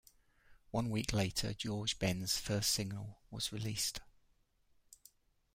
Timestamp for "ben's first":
1.99-2.71